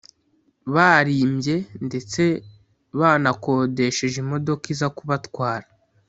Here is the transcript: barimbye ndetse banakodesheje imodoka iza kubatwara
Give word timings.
barimbye 0.75 1.55
ndetse 1.87 2.21
banakodesheje 2.99 4.17
imodoka 4.23 4.63
iza 4.73 4.87
kubatwara 4.97 5.67